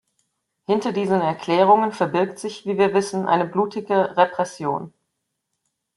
Hinter 0.63 0.93
diesen 0.93 1.21
Erklärungen 1.21 1.91
verbirgt 1.91 2.39
sich, 2.39 2.65
wie 2.65 2.79
wir 2.79 2.95
wissen, 2.95 3.27
eine 3.27 3.45
blutige 3.45 4.17
Repression. 4.17 4.91